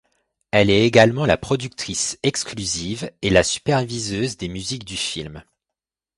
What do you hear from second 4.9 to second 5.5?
film.